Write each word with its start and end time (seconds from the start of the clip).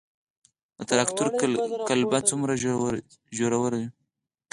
د 0.77 0.79
تراکتور 0.89 1.27
قلبه 1.89 2.19
څومره 2.29 2.53
ژوره 3.37 3.57
وي؟ 3.61 3.85